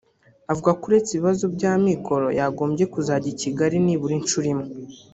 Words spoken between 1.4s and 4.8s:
by’amikoro yagombye kuzajya i Kigali nibura inshuro imwe